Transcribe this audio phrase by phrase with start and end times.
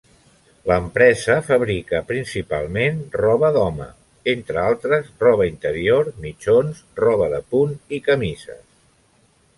[0.69, 3.87] L'empresa fabrica principalment roba d'home,
[4.35, 8.65] entre altres, roba interior, mitjons, roba de punt i camises.